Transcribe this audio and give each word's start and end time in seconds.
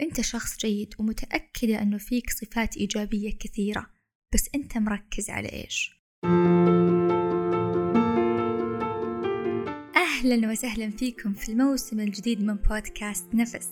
أنت 0.00 0.20
شخص 0.20 0.58
جيد 0.58 0.94
ومتأكدة 0.98 1.82
أنه 1.82 1.98
فيك 1.98 2.30
صفات 2.30 2.76
إيجابية 2.76 3.38
كثيرة 3.38 3.86
بس 4.34 4.48
أنت 4.54 4.78
مركز 4.78 5.30
على 5.30 5.48
إيش؟ 5.52 6.00
أهلا 9.96 10.50
وسهلا 10.50 10.90
فيكم 10.90 11.32
في 11.32 11.48
الموسم 11.48 12.00
الجديد 12.00 12.42
من 12.42 12.54
بودكاست 12.54 13.34
نفس 13.34 13.68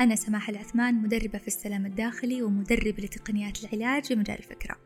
أنا 0.00 0.16
سماح 0.16 0.48
العثمان 0.48 0.94
مدربة 0.94 1.38
في 1.38 1.46
السلام 1.48 1.86
الداخلي 1.86 2.42
ومدربة 2.42 3.02
لتقنيات 3.02 3.64
العلاج 3.64 4.04
في 4.04 4.14
مجال 4.14 4.38
الفكرة 4.38 4.76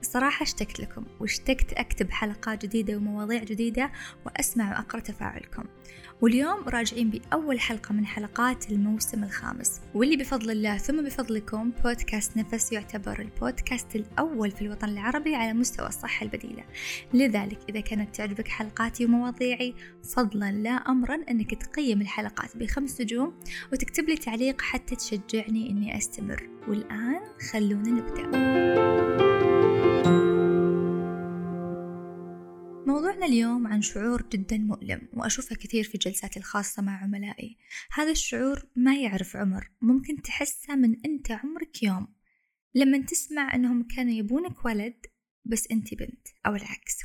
الصراحة 0.00 0.42
اشتقت 0.42 0.80
لكم 0.80 1.04
واشتقت 1.20 1.72
أكتب 1.72 2.10
حلقات 2.10 2.66
جديدة 2.66 2.96
ومواضيع 2.96 3.44
جديدة 3.44 3.92
وأسمع 4.26 4.70
وأقرأ 4.70 5.00
تفاعلكم. 5.00 5.64
واليوم 6.20 6.68
راجعين 6.68 7.10
بأول 7.10 7.60
حلقة 7.60 7.92
من 7.92 8.06
حلقات 8.06 8.70
الموسم 8.70 9.24
الخامس. 9.24 9.80
واللي 9.94 10.16
بفضل 10.16 10.50
الله 10.50 10.78
ثم 10.78 11.04
بفضلكم 11.04 11.70
بودكاست 11.84 12.36
نفس 12.36 12.72
يعتبر 12.72 13.20
البودكاست 13.20 13.96
الأول 13.96 14.50
في 14.50 14.62
الوطن 14.62 14.88
العربي 14.88 15.34
على 15.34 15.52
مستوى 15.52 15.88
الصحة 15.88 16.24
البديلة. 16.24 16.64
لذلك 17.14 17.58
إذا 17.68 17.80
كانت 17.80 18.16
تعجبك 18.16 18.48
حلقاتي 18.48 19.04
ومواضيعي 19.04 19.74
فضلا 20.14 20.52
لا 20.52 20.70
أمرا 20.70 21.14
أنك 21.30 21.54
تقيم 21.54 22.00
الحلقات 22.00 22.56
بخمس 22.56 23.00
نجوم 23.00 23.34
وتكتب 23.72 24.08
لي 24.08 24.16
تعليق 24.16 24.62
حتى 24.62 24.96
تشجعني 24.96 25.70
أني 25.70 25.96
أستمر. 25.96 26.48
والآن 26.68 27.20
خلونا 27.52 27.90
نبدأ. 27.90 29.55
موضوعنا 32.86 33.26
اليوم 33.26 33.66
عن 33.66 33.82
شعور 33.82 34.28
جدا 34.32 34.58
مؤلم 34.58 35.08
وأشوفه 35.12 35.56
كثير 35.56 35.84
في 35.84 35.98
جلساتي 35.98 36.38
الخاصة 36.38 36.82
مع 36.82 37.02
عملائي. 37.02 37.58
هذا 37.92 38.10
الشعور 38.10 38.66
ما 38.76 38.96
يعرف 38.96 39.36
عمر 39.36 39.70
ممكن 39.80 40.22
تحسه 40.22 40.76
من 40.76 40.96
أنت 41.04 41.30
عمرك 41.30 41.82
يوم. 41.82 42.08
لما 42.74 42.98
تسمع 42.98 43.54
أنهم 43.54 43.86
كانوا 43.96 44.12
يبونك 44.12 44.64
ولد 44.64 45.06
بس 45.44 45.68
أنت 45.70 45.94
بنت 45.94 46.28
أو 46.46 46.54
العكس. 46.54 46.98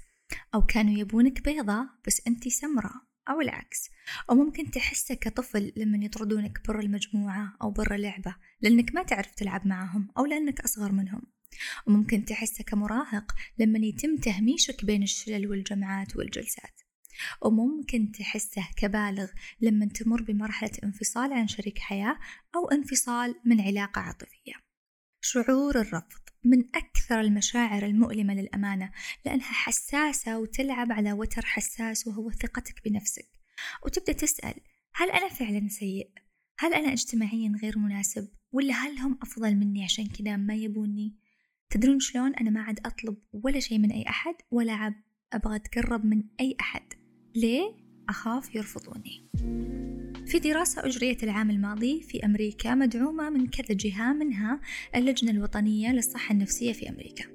أو 0.55 0.65
كانوا 0.65 0.99
يبونك 0.99 1.43
بيضة 1.43 1.89
بس 2.07 2.21
أنت 2.27 2.47
سمرة 2.47 2.93
أو 3.29 3.41
العكس. 3.41 3.89
أو 4.29 4.35
ممكن 4.35 4.71
تحسه 4.71 5.15
كطفل 5.15 5.73
لما 5.77 6.05
يطردونك 6.05 6.67
برا 6.67 6.81
المجموعة 6.81 7.57
أو 7.61 7.71
برا 7.71 7.97
لعبة 7.97 8.35
لأنك 8.61 8.95
ما 8.95 9.03
تعرف 9.03 9.31
تلعب 9.31 9.67
معهم 9.67 10.07
أو 10.17 10.25
لأنك 10.25 10.61
أصغر 10.61 10.91
منهم. 10.91 11.21
وممكن 11.87 12.25
تحسه 12.25 12.63
كمراهق 12.63 13.35
لما 13.57 13.79
يتم 13.79 14.17
تهميشك 14.17 14.85
بين 14.85 15.03
الشلل 15.03 15.47
والجمعات 15.47 16.15
والجلسات 16.15 16.81
وممكن 17.41 18.11
تحسه 18.11 18.67
كبالغ 18.77 19.27
لما 19.61 19.85
تمر 19.85 20.21
بمرحلة 20.21 20.71
انفصال 20.83 21.33
عن 21.33 21.47
شريك 21.47 21.79
حياة 21.79 22.19
أو 22.55 22.69
انفصال 22.71 23.35
من 23.45 23.61
علاقة 23.61 24.01
عاطفية 24.01 24.53
شعور 25.21 25.81
الرفض 25.81 26.21
من 26.43 26.75
أكثر 26.75 27.19
المشاعر 27.21 27.85
المؤلمة 27.85 28.33
للأمانة 28.33 28.91
لأنها 29.25 29.51
حساسة 29.51 30.39
وتلعب 30.39 30.91
على 30.91 31.13
وتر 31.13 31.45
حساس 31.45 32.07
وهو 32.07 32.31
ثقتك 32.31 32.83
بنفسك 32.85 33.29
وتبدأ 33.85 34.13
تسأل 34.13 34.53
هل 34.93 35.09
أنا 35.11 35.29
فعلا 35.29 35.67
سيء؟ 35.67 36.11
هل 36.59 36.73
أنا 36.73 36.93
اجتماعيا 36.93 37.53
غير 37.61 37.77
مناسب؟ 37.77 38.27
ولا 38.51 38.73
هل 38.73 38.97
هم 38.97 39.19
أفضل 39.21 39.55
مني 39.55 39.83
عشان 39.83 40.07
كذا 40.07 40.37
ما 40.37 40.55
يبوني؟ 40.55 41.15
تدرون 41.71 41.99
شلون 41.99 42.35
أنا 42.35 42.49
ما 42.49 42.61
عاد 42.61 42.79
أطلب 42.85 43.17
ولا 43.33 43.59
شيء 43.59 43.79
من 43.79 43.91
أي 43.91 44.03
أحد 44.09 44.35
ولا 44.51 44.73
عاد 44.73 44.93
أبغى 45.33 45.55
أتقرب 45.55 46.05
من 46.05 46.23
أي 46.39 46.55
أحد. 46.59 46.93
ليه؟ 47.35 47.75
أخاف 48.09 48.55
يرفضوني. 48.55 49.29
في 50.25 50.39
دراسة 50.39 50.85
أجريت 50.85 51.23
العام 51.23 51.49
الماضي 51.49 52.01
في 52.01 52.25
أمريكا 52.25 52.75
مدعومة 52.75 53.29
من 53.29 53.47
كذا 53.47 53.75
جهة 53.75 54.13
منها 54.13 54.61
اللجنة 54.95 55.31
الوطنية 55.31 55.91
للصحة 55.91 56.33
النفسية 56.33 56.73
في 56.73 56.89
أمريكا. 56.89 57.25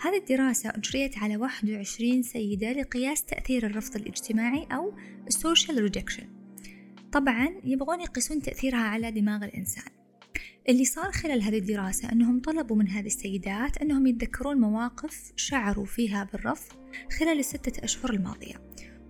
هذه 0.00 0.16
الدراسة 0.18 0.70
أجريت 0.70 1.18
على 1.18 1.36
21 1.36 2.22
سيدة 2.22 2.72
لقياس 2.72 3.24
تأثير 3.24 3.66
الرفض 3.66 3.96
الاجتماعي 3.96 4.66
أو 4.72 4.92
social 5.32 5.90
rejection. 5.90 6.24
طبعا 7.12 7.48
يبغون 7.64 8.00
يقيسون 8.00 8.42
تأثيرها 8.42 8.78
على 8.78 9.10
دماغ 9.10 9.44
الإنسان. 9.44 9.99
اللي 10.68 10.84
صار 10.84 11.12
خلال 11.12 11.42
هذه 11.42 11.58
الدراسة 11.58 12.12
أنهم 12.12 12.40
طلبوا 12.40 12.76
من 12.76 12.88
هذه 12.88 13.06
السيدات 13.06 13.76
أنهم 13.78 14.06
يتذكرون 14.06 14.60
مواقف 14.60 15.32
شعروا 15.36 15.84
فيها 15.84 16.24
بالرفض 16.32 16.72
خلال 17.18 17.38
الستة 17.38 17.84
أشهر 17.84 18.12
الماضية. 18.12 18.54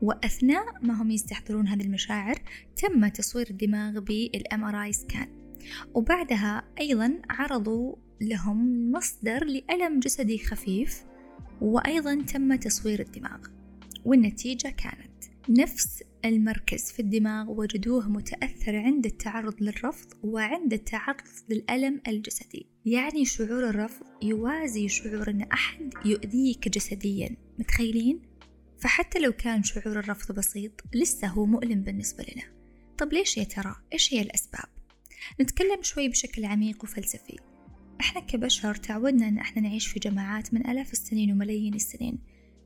وأثناء 0.02 0.64
ما 0.82 1.02
هم 1.02 1.10
يستحضرون 1.10 1.68
هذه 1.68 1.82
المشاعر 1.82 2.34
تم 2.76 3.08
تصوير 3.08 3.50
الدماغ 3.50 4.00
بالام 4.00 4.64
ار 4.64 4.82
اي 4.82 4.92
سكان 4.92 5.28
وبعدها 5.94 6.62
أيضا 6.80 7.22
عرضوا 7.30 7.96
لهم 8.20 8.90
مصدر 8.92 9.44
لألم 9.44 10.00
جسدي 10.00 10.38
خفيف 10.38 11.04
وأيضا 11.60 12.22
تم 12.22 12.54
تصوير 12.54 13.00
الدماغ. 13.00 13.38
والنتيجة 14.04 14.68
كانت 14.68 15.09
نفس 15.48 16.02
المركز 16.24 16.92
في 16.92 17.00
الدماغ 17.00 17.50
وجدوه 17.50 18.08
متأثر 18.08 18.76
عند 18.76 19.06
التعرض 19.06 19.62
للرفض 19.62 20.08
وعند 20.22 20.72
التعرض 20.72 21.28
للألم 21.48 22.00
الجسدي 22.08 22.66
يعني 22.86 23.24
شعور 23.24 23.68
الرفض 23.68 24.06
يوازي 24.22 24.88
شعور 24.88 25.30
أن 25.30 25.42
أحد 25.42 25.92
يؤذيك 26.04 26.68
جسديا 26.68 27.36
متخيلين؟ 27.58 28.22
فحتى 28.78 29.18
لو 29.18 29.32
كان 29.32 29.62
شعور 29.62 29.98
الرفض 29.98 30.34
بسيط 30.34 30.72
لسه 30.94 31.28
هو 31.28 31.46
مؤلم 31.46 31.82
بالنسبة 31.82 32.24
لنا 32.32 32.44
طب 32.98 33.12
ليش 33.12 33.36
يا 33.38 33.44
ترى؟ 33.44 33.76
إيش 33.92 34.14
هي 34.14 34.22
الأسباب؟ 34.22 34.64
نتكلم 35.40 35.82
شوي 35.82 36.08
بشكل 36.08 36.44
عميق 36.44 36.84
وفلسفي 36.84 37.36
إحنا 38.00 38.20
كبشر 38.20 38.74
تعودنا 38.74 39.28
أن 39.28 39.38
إحنا 39.38 39.62
نعيش 39.62 39.86
في 39.86 40.00
جماعات 40.00 40.54
من 40.54 40.66
آلاف 40.66 40.92
السنين 40.92 41.32
وملايين 41.32 41.74
السنين 41.74 42.18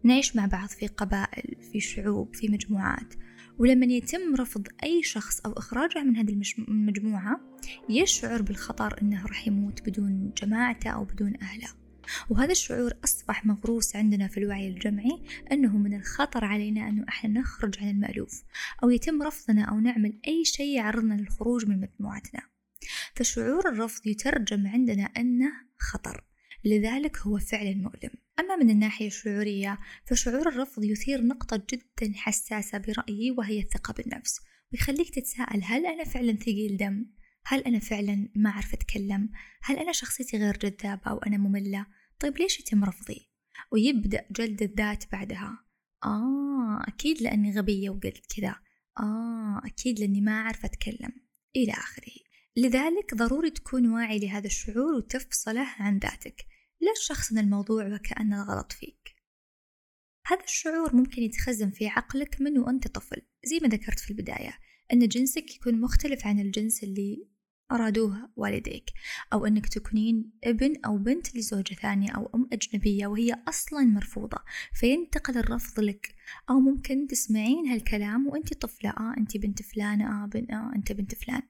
نعيش 0.04 0.36
مع 0.36 0.46
بعض 0.46 0.68
في 0.68 0.86
قبائل 0.86 1.56
في 1.72 1.80
شعوب 1.80 2.34
في 2.34 2.48
مجموعات. 2.48 3.14
ولما 3.58 3.86
يتم 3.86 4.34
رفض 4.34 4.66
أي 4.82 5.02
شخص 5.02 5.40
أو 5.40 5.52
إخراجه 5.52 6.02
من 6.02 6.16
هذه 6.16 6.40
المجموعة 6.68 7.40
يشعر 7.88 8.42
بالخطر 8.42 9.02
أنه 9.02 9.26
راح 9.26 9.46
يموت 9.46 9.82
بدون 9.88 10.32
جماعته 10.42 10.90
أو 10.90 11.04
بدون 11.04 11.34
أهله. 11.42 11.68
وهذا 12.30 12.52
الشعور 12.52 12.92
أصبح 13.04 13.46
مغروس 13.46 13.96
عندنا 13.96 14.28
في 14.28 14.40
الوعي 14.40 14.68
الجمعي 14.68 15.22
أنه 15.52 15.76
من 15.76 15.94
الخطر 15.94 16.44
علينا 16.44 16.88
أنه 16.88 17.04
إحنا 17.08 17.40
نخرج 17.40 17.78
عن 17.80 17.90
المألوف 17.90 18.42
أو 18.82 18.90
يتم 18.90 19.22
رفضنا 19.22 19.64
أو 19.64 19.80
نعمل 19.80 20.20
أي 20.26 20.44
شيء 20.44 20.76
يعرضنا 20.76 21.14
للخروج 21.14 21.66
من 21.66 21.80
مجموعتنا. 21.80 22.40
فشعور 23.14 23.68
الرفض 23.68 24.06
يترجم 24.06 24.66
عندنا 24.66 25.04
أنه 25.04 25.52
خطر. 25.78 26.24
لذلك 26.64 27.18
هو 27.18 27.38
فعلا 27.38 27.74
مؤلم 27.74 28.10
أما 28.40 28.56
من 28.56 28.70
الناحية 28.70 29.06
الشعورية 29.06 29.78
فشعور 30.04 30.48
الرفض 30.48 30.84
يثير 30.84 31.26
نقطة 31.26 31.62
جدا 31.72 32.12
حساسة 32.16 32.78
برأيي 32.78 33.30
وهي 33.30 33.60
الثقة 33.60 33.92
بالنفس 33.92 34.40
ويخليك 34.72 35.14
تتساءل 35.14 35.62
هل 35.64 35.86
أنا 35.86 36.04
فعلا 36.04 36.36
ثقيل 36.36 36.76
دم؟ 36.76 37.06
هل 37.46 37.60
أنا 37.60 37.78
فعلا 37.78 38.28
ما 38.36 38.50
أعرف 38.50 38.74
أتكلم؟ 38.74 39.30
هل 39.62 39.76
أنا 39.76 39.92
شخصيتي 39.92 40.36
غير 40.36 40.56
جذابة 40.56 41.10
أو 41.10 41.18
أنا 41.18 41.36
مملة؟ 41.36 41.86
طيب 42.20 42.38
ليش 42.38 42.60
يتم 42.60 42.84
رفضي؟ 42.84 43.30
ويبدأ 43.72 44.24
جلد 44.30 44.62
الذات 44.62 45.12
بعدها 45.12 45.58
آه 46.04 46.84
أكيد 46.88 47.22
لأني 47.22 47.58
غبية 47.58 47.90
وقلت 47.90 48.26
كذا 48.36 48.56
آه 49.00 49.60
أكيد 49.64 50.00
لأني 50.00 50.20
ما 50.20 50.32
أعرف 50.32 50.64
أتكلم 50.64 51.12
إلى 51.56 51.72
آخره 51.72 52.12
لذلك 52.56 53.14
ضروري 53.14 53.50
تكون 53.50 53.92
واعي 53.92 54.18
لهذا 54.18 54.46
الشعور 54.46 54.94
وتفصله 54.94 55.66
عن 55.78 55.98
ذاتك 55.98 56.46
لا 56.80 56.92
تشخصن 56.96 57.38
الموضوع 57.38 57.94
وكأنه 57.94 58.42
غلط 58.42 58.72
فيك. 58.72 59.14
هذا 60.26 60.44
الشعور 60.44 60.96
ممكن 60.96 61.22
يتخزن 61.22 61.70
في 61.70 61.86
عقلك 61.86 62.40
من 62.40 62.58
وأنت 62.58 62.88
طفل 62.88 63.22
زي 63.44 63.58
ما 63.62 63.68
ذكرت 63.68 63.98
في 63.98 64.10
البداية 64.10 64.58
أن 64.92 65.08
جنسك 65.08 65.56
يكون 65.56 65.80
مختلف 65.80 66.26
عن 66.26 66.40
الجنس 66.40 66.82
اللي 66.82 67.28
أرادوه 67.72 68.30
والديك 68.36 68.90
أو 69.32 69.46
أنك 69.46 69.68
تكونين 69.68 70.32
ابن 70.44 70.84
أو 70.86 70.98
بنت 70.98 71.36
لزوجة 71.36 71.74
ثانية 71.74 72.10
أو 72.10 72.30
أم 72.34 72.48
أجنبية 72.52 73.06
وهي 73.06 73.36
أصلا 73.48 73.80
مرفوضة 73.80 74.38
فينتقل 74.72 75.38
الرفض 75.38 75.80
لك. 75.80 76.14
أو 76.50 76.60
ممكن 76.60 77.06
تسمعين 77.06 77.66
هالكلام 77.66 78.26
وأنت 78.26 78.54
طفلة 78.54 78.90
آه 78.90 79.14
أنت 79.18 79.36
بنت 79.36 79.62
فلانة 79.62 80.24
آه, 80.24 80.26
بن 80.26 80.54
آه 80.54 80.72
أنت 80.76 80.92
بنت 80.92 81.14
فلان. 81.14 81.42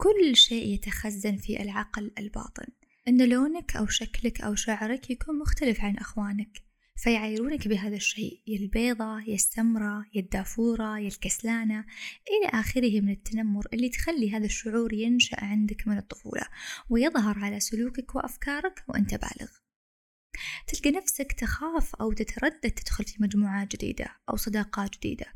كل 0.00 0.36
شيء 0.36 0.74
يتخزن 0.74 1.36
في 1.36 1.62
العقل 1.62 2.10
الباطن. 2.18 2.66
أن 3.08 3.28
لونك 3.28 3.76
أو 3.76 3.86
شكلك 3.86 4.40
أو 4.40 4.54
شعرك 4.54 5.10
يكون 5.10 5.38
مختلف 5.38 5.80
عن 5.80 5.96
أخوانك 5.96 6.62
فيعايرونك 6.96 7.68
بهذا 7.68 7.96
الشيء 7.96 8.42
يا 8.46 8.58
البيضة 8.58 9.20
يا 9.20 9.34
السمرة 9.34 10.06
يا 10.14 10.20
الدافورة 10.20 10.98
يا 10.98 11.08
الكسلانة 11.08 11.84
إلى 12.28 12.60
آخره 12.60 13.00
من 13.00 13.10
التنمر 13.10 13.66
اللي 13.72 13.88
تخلي 13.88 14.30
هذا 14.32 14.44
الشعور 14.44 14.92
ينشأ 14.92 15.44
عندك 15.44 15.88
من 15.88 15.98
الطفولة 15.98 16.46
ويظهر 16.90 17.38
على 17.38 17.60
سلوكك 17.60 18.14
وأفكارك 18.14 18.84
وأنت 18.88 19.14
بالغ. 19.14 19.50
تلقى 20.66 20.90
نفسك 20.90 21.32
تخاف 21.32 21.94
أو 21.94 22.12
تتردد 22.12 22.70
تدخل 22.70 23.04
في 23.04 23.22
مجموعات 23.22 23.76
جديدة 23.76 24.06
أو 24.30 24.36
صداقات 24.36 24.96
جديدة 24.96 25.26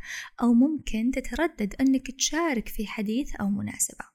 أو 0.42 0.54
ممكن 0.54 1.10
تتردد 1.10 1.74
أنك 1.80 2.10
تشارك 2.10 2.68
في 2.68 2.86
حديث 2.86 3.34
أو 3.34 3.48
مناسبة. 3.48 4.11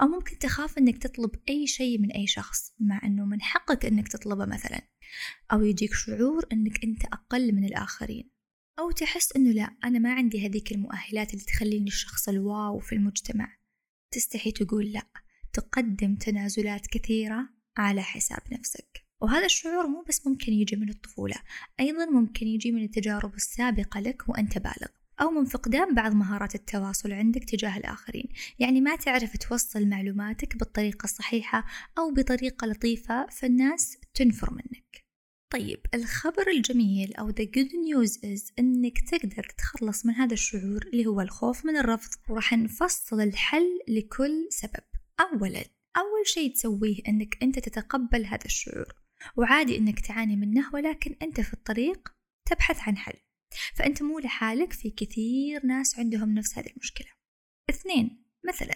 أو 0.00 0.06
ممكن 0.06 0.38
تخاف 0.38 0.78
أنك 0.78 1.02
تطلب 1.02 1.30
أي 1.48 1.66
شيء 1.66 1.98
من 1.98 2.12
أي 2.12 2.26
شخص 2.26 2.72
مع 2.80 3.00
أنه 3.04 3.24
من 3.24 3.42
حقك 3.42 3.86
أنك 3.86 4.08
تطلبه 4.08 4.44
مثلا. 4.44 4.82
أو 5.52 5.62
يجيك 5.62 5.94
شعور 5.94 6.46
أنك 6.52 6.84
أنت 6.84 7.04
أقل 7.04 7.52
من 7.52 7.64
الآخرين. 7.64 8.30
أو 8.78 8.90
تحس 8.90 9.36
أنه 9.36 9.50
لا 9.50 9.76
أنا 9.84 9.98
ما 9.98 10.12
عندي 10.12 10.46
هذيك 10.46 10.72
المؤهلات 10.72 11.34
اللي 11.34 11.44
تخليني 11.44 11.86
الشخص 11.86 12.28
الواو 12.28 12.78
في 12.78 12.94
المجتمع. 12.94 13.56
تستحي 14.10 14.52
تقول 14.52 14.92
لا. 14.92 15.06
تقدم 15.52 16.16
تنازلات 16.16 16.86
كثيرة 16.86 17.48
على 17.76 18.02
حساب 18.02 18.40
نفسك. 18.52 19.04
وهذا 19.20 19.46
الشعور 19.46 19.86
مو 19.86 20.04
بس 20.08 20.26
ممكن 20.26 20.52
يجي 20.52 20.76
من 20.76 20.88
الطفولة 20.88 21.36
أيضا 21.80 22.04
ممكن 22.04 22.46
يجي 22.46 22.72
من 22.72 22.84
التجارب 22.84 23.34
السابقة 23.34 24.00
لك 24.00 24.28
وأنت 24.28 24.58
بالغ. 24.58 24.88
أو 25.20 25.30
من 25.30 25.44
فقدان 25.44 25.94
بعض 25.94 26.12
مهارات 26.12 26.54
التواصل 26.54 27.12
عندك 27.12 27.44
تجاه 27.44 27.76
الآخرين. 27.76 28.28
يعني 28.58 28.80
ما 28.80 28.96
تعرف 28.96 29.36
توصل 29.36 29.86
معلوماتك 29.86 30.56
بالطريقة 30.56 31.04
الصحيحة 31.04 31.64
أو 31.98 32.10
بطريقة 32.10 32.66
لطيفة 32.66 33.26
فالناس 33.26 33.98
تنفر 34.14 34.50
منك. 34.50 35.04
طيب 35.52 35.80
الخبر 35.94 36.48
الجميل 36.48 37.14
أو 37.14 37.32
the 37.32 37.44
good 37.44 37.70
news 37.70 38.18
is 38.18 38.52
أنك 38.58 39.10
تقدر 39.10 39.42
تتخلص 39.42 40.06
من 40.06 40.14
هذا 40.14 40.34
الشعور 40.34 40.82
اللي 40.92 41.06
هو 41.06 41.20
الخوف 41.20 41.64
من 41.64 41.76
الرفض 41.76 42.10
وراح 42.28 42.52
نفصل 42.52 43.20
الحل 43.20 43.78
لكل 43.88 44.46
سبب. 44.50 44.84
أولا 45.20 45.64
أول 45.96 46.26
شيء 46.26 46.52
تسويه 46.52 46.96
أنك 47.08 47.38
أنت 47.42 47.58
تتقبل 47.58 48.26
هذا 48.26 48.44
الشعور. 48.44 48.94
وعادي 49.36 49.78
أنك 49.78 50.00
تعاني 50.00 50.36
منه 50.36 50.70
ولكن 50.74 51.16
أنت 51.22 51.40
في 51.40 51.54
الطريق 51.54 52.08
تبحث 52.48 52.88
عن 52.88 52.96
حل. 52.96 53.18
فأنت 53.74 54.02
مو 54.02 54.18
لحالك 54.18 54.72
في 54.72 54.90
كثير 54.90 55.66
ناس 55.66 55.98
عندهم 55.98 56.34
نفس 56.34 56.58
هذه 56.58 56.70
المشكلة. 56.70 57.08
اثنين 57.70 58.24
مثلا 58.48 58.74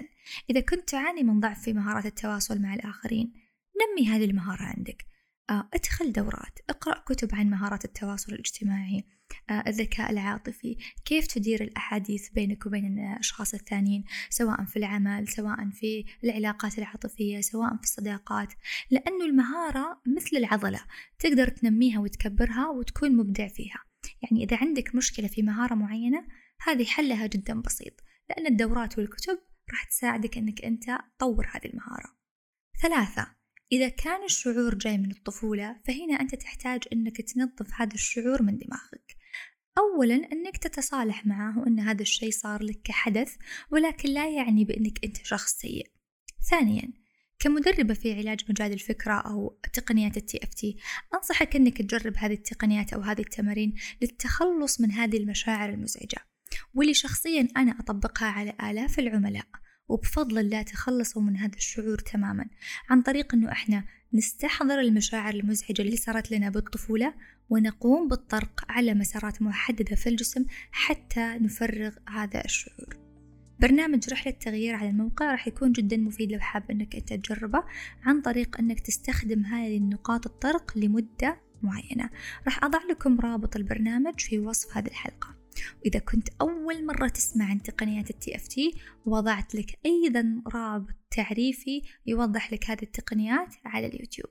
إذا 0.50 0.60
كنت 0.60 0.88
تعاني 0.88 1.22
من 1.22 1.40
ضعف 1.40 1.62
في 1.62 1.72
مهارات 1.72 2.06
التواصل 2.06 2.62
مع 2.62 2.74
الآخرين 2.74 3.32
نمي 3.80 4.08
هذه 4.08 4.24
المهارة 4.24 4.62
عندك. 4.62 5.08
آه، 5.50 5.68
ادخل 5.74 6.12
دورات 6.12 6.58
اقرأ 6.70 7.04
كتب 7.06 7.34
عن 7.34 7.50
مهارات 7.50 7.84
التواصل 7.84 8.32
الاجتماعي 8.32 9.04
آه، 9.50 9.64
الذكاء 9.66 10.10
العاطفي 10.10 10.76
كيف 11.04 11.26
تدير 11.26 11.62
الأحاديث 11.62 12.28
بينك 12.28 12.66
وبين 12.66 12.98
الأشخاص 12.98 13.54
الثانيين 13.54 14.04
سواء 14.30 14.64
في 14.64 14.76
العمل 14.76 15.28
سواء 15.28 15.70
في 15.70 16.04
العلاقات 16.24 16.78
العاطفية 16.78 17.40
سواء 17.40 17.76
في 17.76 17.82
الصداقات. 17.82 18.52
لأنه 18.90 19.24
المهارة 19.24 20.02
مثل 20.16 20.36
العضلة 20.36 20.80
تقدر 21.18 21.48
تنميها 21.48 22.00
وتكبرها 22.00 22.68
وتكون 22.68 23.16
مبدع 23.16 23.48
فيها. 23.48 23.87
يعني 24.22 24.44
إذا 24.44 24.56
عندك 24.56 24.94
مشكلة 24.94 25.28
في 25.28 25.42
مهارة 25.42 25.74
معينة 25.74 26.26
هذه 26.66 26.84
حلها 26.84 27.26
جدا 27.26 27.60
بسيط 27.60 27.92
لأن 28.30 28.46
الدورات 28.46 28.98
والكتب 28.98 29.38
راح 29.70 29.84
تساعدك 29.84 30.38
أنك 30.38 30.64
أنت 30.64 30.84
تطور 31.18 31.46
هذه 31.46 31.66
المهارة. 31.66 32.18
ثلاثة 32.82 33.38
إذا 33.72 33.88
كان 33.88 34.24
الشعور 34.24 34.74
جاي 34.74 34.98
من 34.98 35.10
الطفولة 35.10 35.80
فهنا 35.86 36.20
أنت 36.20 36.34
تحتاج 36.34 36.82
أنك 36.92 37.20
تنظف 37.20 37.80
هذا 37.80 37.94
الشعور 37.94 38.42
من 38.42 38.58
دماغك. 38.58 39.16
أولا 39.78 40.14
أنك 40.14 40.56
تتصالح 40.56 41.26
معه 41.26 41.66
أن 41.66 41.80
هذا 41.80 42.02
الشيء 42.02 42.30
صار 42.30 42.62
لك 42.62 42.80
كحدث 42.84 43.36
ولكن 43.70 44.08
لا 44.08 44.30
يعني 44.30 44.64
بأنك 44.64 45.04
أنت 45.04 45.16
شخص 45.16 45.52
سيء. 45.52 45.92
ثانيا 46.50 46.92
كمدربة 47.38 47.94
في 47.94 48.14
علاج 48.14 48.40
مجال 48.48 48.72
الفكرة 48.72 49.12
أو 49.12 49.58
تقنيات 49.72 50.16
التي 50.16 50.38
اف 50.42 50.54
تي 50.54 50.76
أنصحك 51.14 51.56
أنك 51.56 51.82
تجرب 51.82 52.14
هذه 52.16 52.32
التقنيات 52.32 52.92
أو 52.92 53.00
هذه 53.00 53.20
التمارين 53.20 53.74
للتخلص 54.02 54.80
من 54.80 54.92
هذه 54.92 55.16
المشاعر 55.16 55.68
المزعجة. 55.68 56.18
واللي 56.74 56.94
شخصيا 56.94 57.48
أنا 57.56 57.76
أطبقها 57.80 58.28
على 58.28 58.54
آلاف 58.70 58.98
العملاء 58.98 59.46
وبفضل 59.88 60.38
الله 60.38 60.62
تخلصوا 60.62 61.22
من 61.22 61.36
هذا 61.36 61.56
الشعور 61.56 61.98
تماما. 61.98 62.46
عن 62.90 63.02
طريق 63.02 63.34
أنه 63.34 63.52
إحنا 63.52 63.84
نستحضر 64.12 64.80
المشاعر 64.80 65.34
المزعجة 65.34 65.82
اللي 65.82 65.96
صارت 65.96 66.30
لنا 66.30 66.50
بالطفولة 66.50 67.14
ونقوم 67.50 68.08
بالطرق 68.08 68.64
على 68.68 68.94
مسارات 68.94 69.42
محددة 69.42 69.96
في 69.96 70.08
الجسم 70.08 70.44
حتى 70.70 71.38
نفرغ 71.40 71.92
هذا 72.08 72.44
الشعور. 72.44 73.07
برنامج 73.60 74.08
رحلة 74.10 74.32
تغيير 74.32 74.74
على 74.74 74.90
الموقع 74.90 75.30
راح 75.30 75.48
يكون 75.48 75.72
جدا 75.72 75.96
مفيد 75.96 76.32
لو 76.32 76.40
حاب 76.40 76.70
إنك 76.70 76.96
أنت 76.96 77.12
تجربه 77.12 77.64
عن 78.02 78.20
طريق 78.20 78.58
إنك 78.58 78.80
تستخدم 78.80 79.44
هذه 79.44 79.76
النقاط 79.76 80.26
الطرق 80.26 80.78
لمدة 80.78 81.40
معينة. 81.62 82.10
راح 82.44 82.64
أضع 82.64 82.78
لكم 82.90 83.20
رابط 83.20 83.56
البرنامج 83.56 84.20
في 84.20 84.38
وصف 84.38 84.76
هذه 84.76 84.86
الحلقة. 84.86 85.34
وإذا 85.80 85.98
كنت 85.98 86.28
أول 86.40 86.86
مرة 86.86 87.08
تسمع 87.08 87.44
عن 87.44 87.62
تقنيات 87.62 88.10
ال 88.10 88.36
TFT 88.36 88.74
وضعت 89.06 89.54
لك 89.54 89.78
أيضا 89.86 90.42
رابط 90.54 90.94
تعريفي 91.10 91.82
يوضح 92.06 92.52
لك 92.52 92.70
هذه 92.70 92.82
التقنيات 92.82 93.54
على 93.64 93.86
اليوتيوب. 93.86 94.30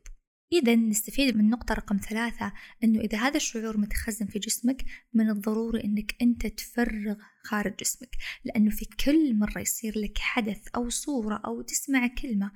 إذا 0.51 0.75
نستفيد 0.75 1.37
من 1.37 1.49
نقطة 1.49 1.73
رقم 1.73 1.97
ثلاثة 1.97 2.53
أنه 2.83 2.99
إذا 2.99 3.17
هذا 3.17 3.37
الشعور 3.37 3.77
متخزن 3.77 4.25
في 4.25 4.39
جسمك 4.39 4.85
من 5.13 5.29
الضروري 5.29 5.83
أنك 5.83 6.15
أنت 6.21 6.47
تفرغ 6.47 7.15
خارج 7.43 7.75
جسمك. 7.75 8.15
لأنه 8.45 8.69
في 8.69 8.85
كل 8.85 9.35
مرة 9.35 9.59
يصير 9.59 9.99
لك 9.99 10.17
حدث 10.17 10.67
أو 10.75 10.89
صورة 10.89 11.41
أو 11.45 11.61
تسمع 11.61 12.07
كلمة 12.07 12.51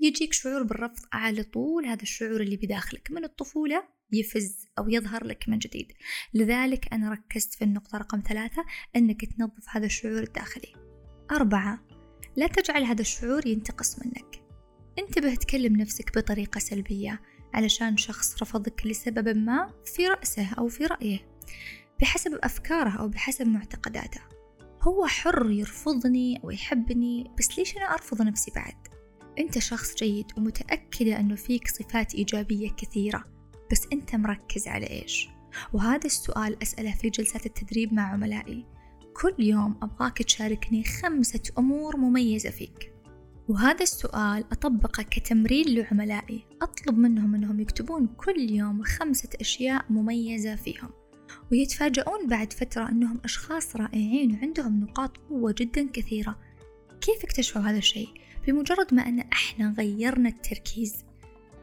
يجيك 0.00 0.32
شعور 0.32 0.62
بالرفض 0.62 1.04
على 1.12 1.42
طول 1.42 1.86
هذا 1.86 2.02
الشعور 2.02 2.40
اللي 2.40 2.56
بداخلك. 2.56 3.10
من 3.10 3.24
الطفولة 3.24 3.88
يفز 4.12 4.66
أو 4.78 4.88
يظهر 4.88 5.24
لك 5.24 5.48
من 5.48 5.58
جديد. 5.58 5.92
لذلك 6.34 6.92
أنا 6.92 7.12
ركزت 7.12 7.54
في 7.54 7.64
النقطة 7.64 7.98
رقم 7.98 8.22
ثلاثة 8.28 8.64
أنك 8.96 9.24
تنظف 9.24 9.68
هذا 9.68 9.86
الشعور 9.86 10.22
الداخلي. 10.22 10.72
أربعة 11.30 11.86
لا 12.36 12.46
تجعل 12.46 12.84
هذا 12.84 13.00
الشعور 13.00 13.46
ينتقص 13.46 13.98
منك. 13.98 14.43
انتبه 14.98 15.34
تكلم 15.34 15.76
نفسك 15.76 16.18
بطريقة 16.18 16.58
سلبية 16.58 17.20
علشان 17.54 17.96
شخص 17.96 18.42
رفضك 18.42 18.86
لسبب 18.86 19.36
ما 19.36 19.70
في 19.84 20.06
رأسه 20.06 20.54
أو 20.58 20.68
في 20.68 20.86
رأيه 20.86 21.18
بحسب 22.00 22.38
أفكاره 22.42 22.90
أو 22.90 23.08
بحسب 23.08 23.46
معتقداته 23.46 24.20
هو 24.82 25.06
حر 25.06 25.50
يرفضني 25.50 26.40
أو 26.44 26.50
يحبني 26.50 27.30
بس 27.38 27.58
ليش 27.58 27.76
أنا 27.76 27.94
أرفض 27.94 28.22
نفسي 28.22 28.50
بعد؟ 28.50 28.74
أنت 29.38 29.58
شخص 29.58 29.94
جيد 29.94 30.26
ومتأكدة 30.36 31.20
أنه 31.20 31.34
فيك 31.34 31.68
صفات 31.68 32.14
إيجابية 32.14 32.70
كثيرة 32.70 33.24
بس 33.72 33.86
أنت 33.92 34.14
مركز 34.14 34.68
على 34.68 34.86
إيش؟ 34.90 35.28
وهذا 35.72 36.06
السؤال 36.06 36.62
أسأله 36.62 36.92
في 36.92 37.10
جلسات 37.10 37.46
التدريب 37.46 37.92
مع 37.92 38.12
عملائي 38.12 38.66
كل 39.14 39.34
يوم 39.38 39.78
أبغاك 39.82 40.22
تشاركني 40.22 40.84
خمسة 40.84 41.42
أمور 41.58 41.96
مميزة 41.96 42.50
فيك 42.50 42.93
وهذا 43.48 43.82
السؤال 43.82 44.44
أطبقه 44.52 45.02
كتمرين 45.02 45.68
لعملائي. 45.68 46.46
أطلب 46.62 46.98
منهم 46.98 47.34
أنهم 47.34 47.60
يكتبون 47.60 48.06
كل 48.06 48.50
يوم 48.50 48.82
خمسة 48.82 49.28
أشياء 49.40 49.84
مميزة 49.90 50.56
فيهم 50.56 50.90
ويتفاجؤون 51.52 52.26
بعد 52.26 52.52
فترة 52.52 52.88
أنهم 52.88 53.20
أشخاص 53.24 53.76
رائعين 53.76 54.34
وعندهم 54.34 54.80
نقاط 54.80 55.18
قوة 55.18 55.54
جدا 55.58 55.88
كثيرة. 55.92 56.38
كيف 57.00 57.24
اكتشفوا 57.24 57.62
هذا 57.62 57.78
الشيء؟ 57.78 58.08
بمجرد 58.46 58.94
ما 58.94 59.08
أن 59.08 59.20
إحنا 59.20 59.74
غيرنا 59.78 60.28
التركيز. 60.28 61.04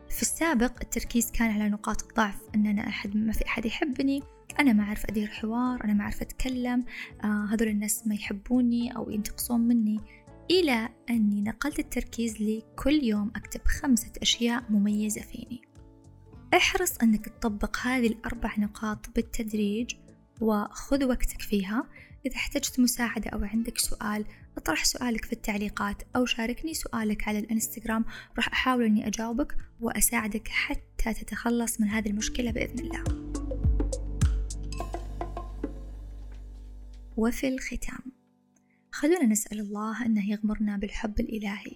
في 0.10 0.22
السابق 0.22 0.72
التركيز 0.82 1.32
كان 1.32 1.52
على 1.52 1.70
نقاط 1.70 2.04
الضعف 2.04 2.36
أن 2.56 2.66
أنا 2.68 2.88
أحد 2.88 3.16
ما 3.18 3.32
في 3.32 3.46
أحد 3.46 3.66
يحبني 3.66 4.24
أنا 4.60 4.74
ما 4.74 4.84
أعرف 4.84 5.06
أدير 5.06 5.28
حوار 5.28 5.84
أنا 5.84 5.94
ما 5.94 6.04
أعرف 6.04 6.22
أتكلم 6.22 6.86
آه 7.24 7.46
هذول 7.52 7.68
الناس 7.68 8.08
ما 8.08 8.16
يحبوني 8.16 8.96
أو 8.96 9.10
ينتقصون 9.10 9.62
مني. 9.62 10.00
إلى 10.50 10.90
أني 11.10 11.42
نقلت 11.42 11.80
التركيز 11.80 12.38
لي 12.42 12.64
كل 12.76 13.04
يوم 13.04 13.32
أكتب 13.36 13.62
خمسة 13.66 14.12
أشياء 14.22 14.64
مميزة 14.70 15.22
فيني. 15.22 15.62
أحرص 16.54 16.98
أنك 16.98 17.26
تطبق 17.26 17.78
هذه 17.78 18.08
الأربع 18.08 18.56
نقاط 18.58 19.10
بالتدريج 19.16 19.96
وخذ 20.42 21.06
وقتك 21.06 21.42
فيها. 21.42 21.88
إذا 22.26 22.36
احتجت 22.36 22.80
مساعدة 22.80 23.30
أو 23.30 23.44
عندك 23.44 23.78
سؤال 23.78 24.26
أطرح 24.58 24.86
سؤالك 24.86 25.26
في 25.26 25.34
التعليقات 25.34 26.04
أو 26.16 26.26
شاركني 26.26 26.74
سؤالك 26.74 27.28
على 27.28 27.40
الإنستغرام. 27.40 28.06
راح 28.38 28.48
أحاول 28.48 28.84
أني 28.84 29.08
أجاوبك 29.08 29.56
وأساعدك 29.82 30.48
حتى 30.48 31.14
تتخلص 31.14 31.82
من 31.82 31.88
هذه 31.88 32.10
المشكلة 32.10 32.52
بإذن 32.52 32.80
الله. 32.80 33.04
وفي 37.18 37.48
الختام. 37.48 38.11
خلونا 39.02 39.26
نسأل 39.26 39.60
الله 39.60 40.06
أنه 40.06 40.32
يغمرنا 40.32 40.78
بالحب 40.78 41.20
الإلهي 41.20 41.72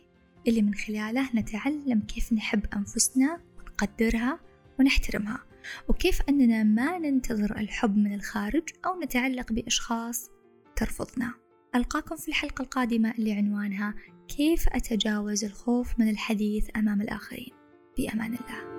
اللي 0.48 0.62
من 0.62 0.74
خلاله 0.74 1.29
نتعلم 1.36 2.00
كيف 2.00 2.34
نحب 2.34 2.65
أنفسنا 2.75 3.41
ونقدرها 3.60 4.39
ونحترمها 4.79 5.44
وكيف 5.88 6.22
أننا 6.29 6.63
ما 6.63 7.00
ننتظر 7.00 7.58
الحب 7.58 7.98
من 7.98 8.15
الخارج 8.15 8.63
أو 8.86 9.00
نتعلق 9.00 9.53
بأشخاص 9.53 10.29
ترفضنا. 10.75 11.34
ألقاكم 11.75 12.15
في 12.15 12.27
الحلقة 12.27 12.62
القادمة 12.62 13.12
اللي 13.12 13.34
عنوانها 13.34 13.96
كيف 14.27 14.65
أتجاوز 14.67 15.46
الخوف 15.46 16.00
من 16.00 16.10
الحديث 16.10 16.70
أمام 16.75 17.01
الآخرين. 17.01 17.53
بأمان 17.98 18.34
الله. 18.34 18.75